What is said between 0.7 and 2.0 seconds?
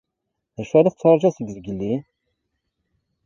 i la tettṛaǧuḍ seg zgelli?